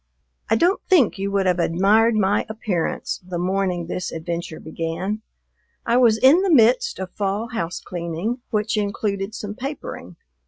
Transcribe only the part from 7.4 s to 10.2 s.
house cleaning which included some papering.